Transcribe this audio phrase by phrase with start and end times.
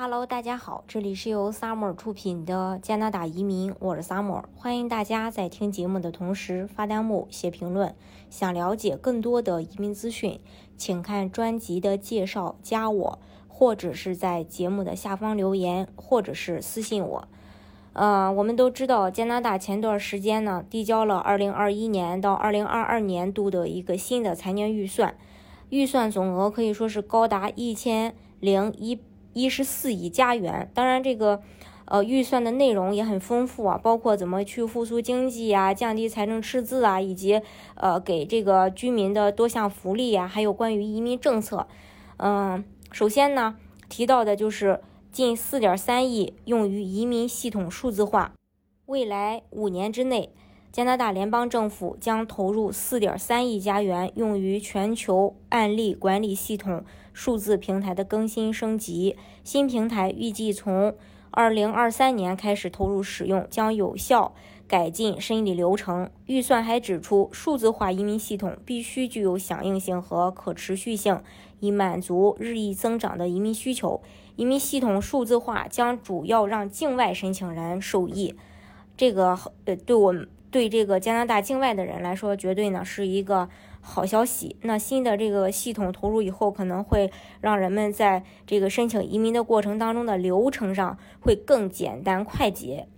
[0.00, 7.96] Hello，大家好，这里是由 Summer 出品的加拿大移民，我是 Summer，欢迎大家在听节目的同时发弹幕、写评论。
[8.30, 10.38] 想了解更多的移民资讯，
[10.76, 17.28] 请看专辑的介绍，加我，或者是在节目的下方留言，或者是私信我。
[17.94, 25.16] 呃，我们都知道加拿大前段时间呢递交了2021年到2022年度的一个新的财年预算，
[25.70, 29.00] 预算总额可以说是高达一千零一。
[29.38, 31.40] 一十四亿加元，当然这个，
[31.84, 37.40] 呃，预算的内容也很丰富啊，包括怎么去复苏经济啊，降低财政赤字啊，以及
[37.76, 41.68] 呃给这个居民的多项福利呀，还有关于移民政策。
[42.16, 43.56] 嗯，首先呢
[43.88, 44.80] 提到的就是
[45.12, 48.32] 近四点三亿用于移民系统数字化，
[48.86, 50.32] 未来五年之内。
[50.70, 59.16] 加拿大联邦政府将投入4.3亿加元用于全球案例管理系统数字平台的更新升级。
[59.42, 60.94] 新平台预计从
[61.32, 64.34] 2023年开始投入使用，将有效
[64.68, 66.10] 改进审理流程。
[66.26, 71.22] 预算还指出，数字化移民系统必须具有响应性和可持续性，
[71.60, 74.02] 以满足日益增长的移民需求。
[74.36, 78.34] 移民系统数字化将主要让境外申请人受益。
[78.96, 80.28] 这个呃，对我们。
[80.50, 83.48] 对这个加拿大境外的人来说，绝对呢是一个
[83.80, 84.56] 好消息。
[84.62, 87.10] 那新的这个系统投入以后，可能会
[87.40, 92.88] 让人们在这个申请移民的过程当中的流程上会更简单快捷。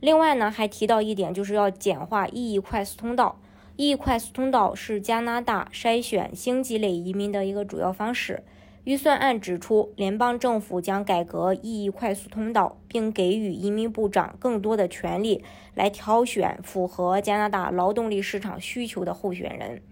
[0.00, 3.40] 另外呢，还提到一点，就是要简化 EE 快速通道。
[3.76, 8.42] EE 快速通道是加拿大筛选星级类移民的一个主要方式。
[8.86, 15.42] 预算案指出，联邦政府将改革 EE 快速通道，并给予移民部长更多的权利，
[15.74, 19.82] 来挑选符合加拿大劳动力市场需求的候选人。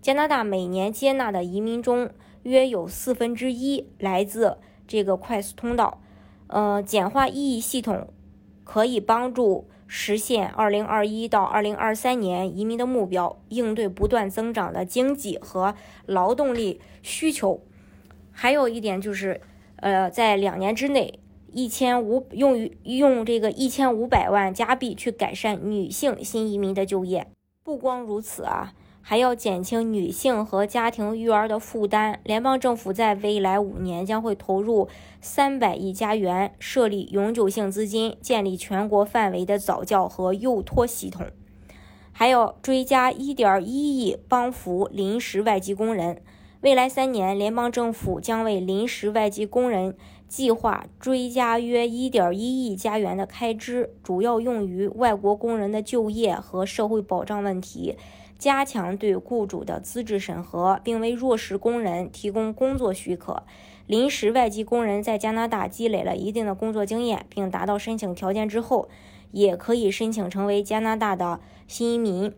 [0.00, 2.08] 加拿大每年接纳的移民中，
[2.44, 6.00] 约有四分之一来自这个快速通道。
[6.46, 8.08] 呃，简化意义系统
[8.64, 15.74] 可以帮助实现2021到2023年移民的目标，应对不断增长的经济和
[16.06, 17.62] 劳动力需求。
[18.40, 19.40] 还有一点就是，
[19.78, 21.18] 呃，在两年之内，
[21.52, 27.26] 一千五用于用这个一千五百万加币去改善女性新移民的就业。
[27.64, 32.20] 不光如此啊，还要减轻女性和家庭育儿的负担。
[32.22, 34.88] 联邦政府在未来五年将会投入
[35.20, 41.26] 三百亿加元，设立永久性资金，建立全国范围的早教和幼托系统，
[42.12, 46.22] 还要追加一点一亿帮扶临时外籍工人。
[46.60, 49.94] 未来三年，联邦政府将为临时外籍工人
[50.26, 57.96] 计划追加约1.1亿加元的开支，主要用于外国工人的就业和社会保障问题，
[58.40, 63.44] 加强对雇主的资质审核，并为弱势工人提供工作许可。
[63.86, 68.88] 临时外籍工人在加拿大积累了一定的工作经验，并达到申请条件之后，
[69.30, 71.38] 也可以申请成为加拿大的
[71.68, 72.34] 新移民。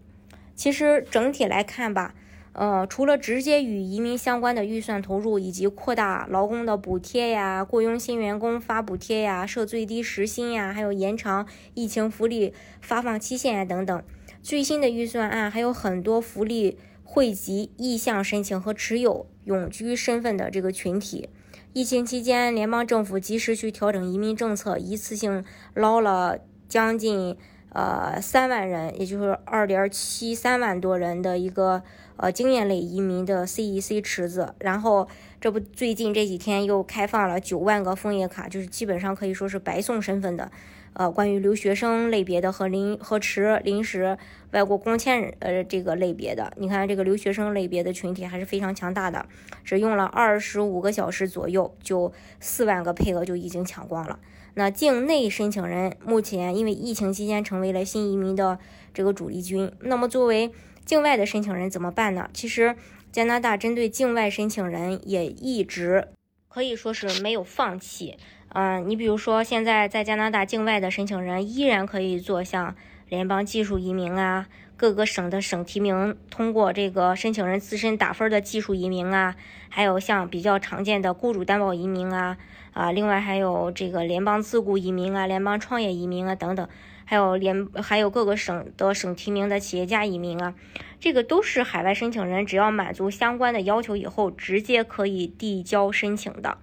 [0.55, 2.15] 其实整体来看吧。
[2.53, 14.03] 呃，除了直接与移民相关的预算投入，以及扩大劳工的补贴呀，雇佣新员工发补贴呀，设最低时薪呀，还有延长疫情福利发放期限呀等等，
[14.43, 21.29] 最新的预算案还有很多福利惠及意向申请和持有永居身份的这个群体。
[21.73, 25.45] 疫情期间，联邦政府及时去调整移民政策，一次性
[25.75, 26.39] 捞了
[26.69, 27.37] 将近。
[27.73, 31.85] 呃，三万人，也就是二点七三万多人的一个
[32.21, 35.09] 呃经验类移民的 CEC 池子，然后
[35.41, 40.51] 这不最近这几天又开放了九万个枫叶卡，就是基本上可以说是白送身份的。
[40.93, 44.19] 呃，关于留学生类别的和临和持临时
[44.51, 49.25] 外国工签人呃这个类别的，你看这个留学生类别的群体还是非常强大的，
[49.65, 54.19] 只用了二十五个小时左右，就四万个配额就已经抢光了。
[54.55, 58.59] 那境内申请人目前因为疫情期间成为了新移民的
[58.93, 59.71] 这个主力军。
[59.79, 60.51] 那么作为
[60.91, 62.29] 境外的申请人怎么办呢？
[62.35, 62.75] 其实
[63.13, 66.09] 加拿大针对境外申请人也一直
[66.49, 68.17] 可以说是没有放弃。
[68.49, 72.75] 嗯，你比如说现在在加拿大境外的申请人依然可以做像
[73.11, 74.47] 联邦技术移民啊，
[74.77, 79.37] 各个省的省提名通过这个申请人自身打分的技术移民啊，
[79.69, 82.39] 还有像比较常见的雇主担保移民啊。
[82.73, 86.69] 啊，另外还有这个联邦自雇移民啊，联邦创业移民啊等等，
[87.05, 90.55] 还有联还有各个省的省提名的企业家移民啊，
[91.01, 96.59] 这个都是海外申请人只要满足相关的要求以后，直接可以递交申请的。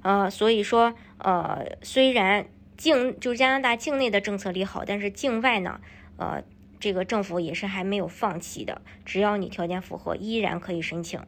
[0.00, 2.46] 呃，所以说，呃，虽然
[2.84, 5.80] 境就是加拿大境内的政策利好，但是境外呢，
[6.18, 6.44] 呃，
[6.78, 11.18] 这个政府也是还没有放弃的，只要你条件符合，依然可以申请。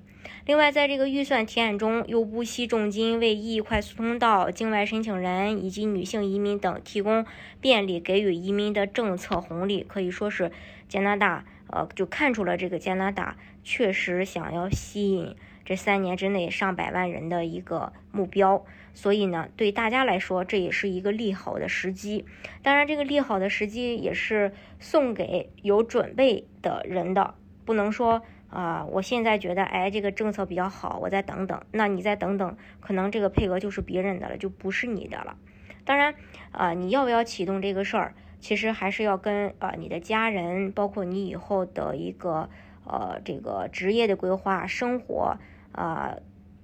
[0.44, 7.24] 另外，在这个预算提案中，又不惜重金为 E 快速通道、境外申请人以及女性移民等提供
[7.60, 10.52] 便利，给予移民的政策红利，可以说是
[10.88, 18.64] 加拿大呃就看出了这个加拿大确实想要吸引这三年之内上百万人的一个目标。
[18.94, 22.24] 所以呢，对大家来说，这也是一个利好的时机。
[22.62, 27.34] 当然，这个利好的时机也是送给有准备的人的，
[27.64, 28.22] 不能说。
[28.48, 31.60] 啊，我现在觉得，哎，这个政策比较好，我再等等。
[31.72, 35.36] 那你再等等，可能这个配额就是别人的了，就不是你的了。
[35.84, 36.14] 当然，
[36.52, 38.14] 啊，你要不要启动这个事儿，
[38.46, 42.48] 其实还是要跟啊你的家人，包括你以后的一个
[42.84, 45.36] 呃这个职业的规划、生活
[45.72, 46.14] 啊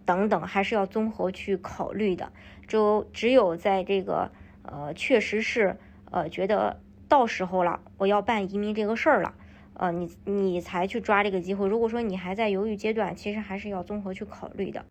[0.05, 2.31] 等等，还是要综合去考虑的。
[2.69, 4.31] 就只有在这个
[4.63, 5.77] 呃确实是
[6.13, 9.35] 呃觉得到时候了，我要办移民这个事儿了。
[9.75, 11.67] 呃，你你才去抓这个机会。
[11.67, 14.85] 如果说你还在犹豫阶段，其实还是要综合去考虑的。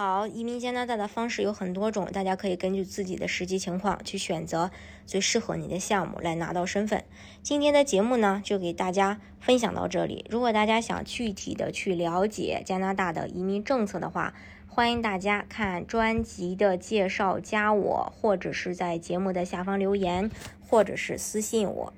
[0.00, 4.70] 好，移民加拿大的方式有很多种，大家可以根据自己的实际情况去选择
[5.06, 7.02] 最适合你的项目来拿到身份。
[7.42, 10.24] 今天的节目呢，就给大家分享到这里。
[10.30, 14.34] 如果大家想具体的去了解加拿大的移民政策的话，
[14.68, 20.30] 欢迎大家看专辑的介绍，加我，或者是在节目的下方留言，
[20.60, 21.92] 或者是私信我。